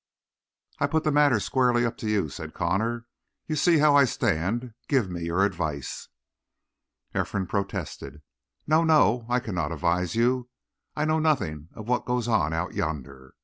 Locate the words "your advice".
5.25-6.07